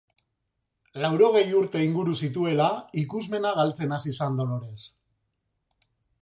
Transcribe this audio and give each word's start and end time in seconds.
Laurogei 1.01 1.43
urte 1.57 1.81
inguru 1.87 2.15
zituela 2.27 2.69
ikusmena 3.03 3.53
galtzen 3.61 3.95
hasi 3.99 4.15
zen 4.23 4.41
Dolores. 4.41 4.89